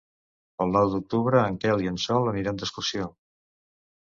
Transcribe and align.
El 0.63 0.71
nou 0.77 0.87
d'octubre 0.93 1.43
en 1.51 1.59
Quel 1.65 1.83
i 1.83 1.91
en 1.91 2.01
Sol 2.07 2.33
aniran 2.33 2.61
d'excursió. 2.63 3.07